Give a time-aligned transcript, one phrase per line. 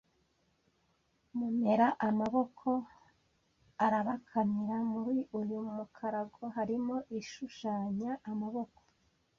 [1.37, 2.69] Mumera amaboko
[3.85, 8.79] arabakamira Muri uyu mukarago harimo ishushanya: amaboko